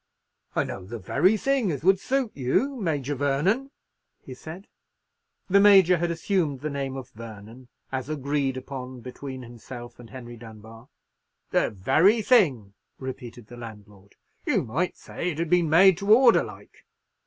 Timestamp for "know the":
0.63-0.97